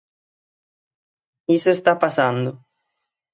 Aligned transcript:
Iso 1.57 1.69
está 1.73 1.93
pasando. 2.03 2.51